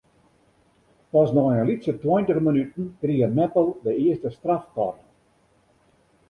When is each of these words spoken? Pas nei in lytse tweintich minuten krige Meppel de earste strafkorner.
Pas 1.11 1.29
nei 1.35 1.53
in 1.59 1.67
lytse 1.69 1.93
tweintich 2.05 2.41
minuten 2.47 2.83
krige 3.03 3.27
Meppel 3.37 3.67
de 3.85 3.91
earste 4.07 4.29
strafkorner. 4.39 5.07